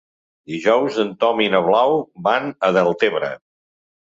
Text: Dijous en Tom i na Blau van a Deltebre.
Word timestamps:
Dijous 0.53 0.97
en 1.03 1.11
Tom 1.23 1.43
i 1.45 1.49
na 1.57 1.61
Blau 1.67 1.93
van 2.29 2.49
a 2.69 2.71
Deltebre. 2.79 3.31